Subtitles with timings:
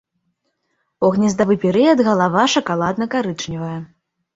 [1.05, 3.81] У гнездавы перыяд галава шакаладна-карычневая.